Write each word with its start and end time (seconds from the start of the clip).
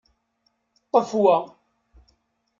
Ṭṭef 0.89 1.09
wa. 1.21 1.37